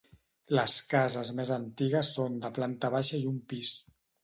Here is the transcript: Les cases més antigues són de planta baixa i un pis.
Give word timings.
Les 0.59 0.77
cases 0.93 1.31
més 1.41 1.51
antigues 1.57 2.11
són 2.17 2.41
de 2.47 2.53
planta 2.57 2.93
baixa 2.99 3.23
i 3.23 3.31
un 3.37 3.39
pis. 3.55 3.79